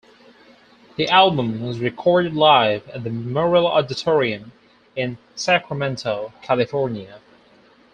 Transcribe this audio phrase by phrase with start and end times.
[0.95, 4.51] The album was recorded live at the Memorial Auditorium
[4.95, 7.19] in Sacramento, California.